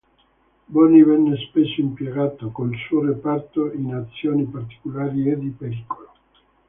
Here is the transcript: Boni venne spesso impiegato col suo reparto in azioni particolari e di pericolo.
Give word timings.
Boni 0.67 1.03
venne 1.03 1.37
spesso 1.47 1.79
impiegato 1.79 2.49
col 2.49 2.75
suo 2.87 3.05
reparto 3.05 3.71
in 3.71 3.93
azioni 3.93 4.45
particolari 4.45 5.29
e 5.29 5.37
di 5.37 5.49
pericolo. 5.51 6.11